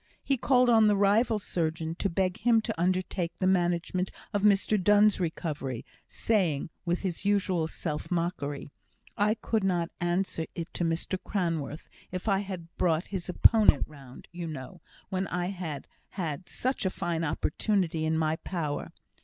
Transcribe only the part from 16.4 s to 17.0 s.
such a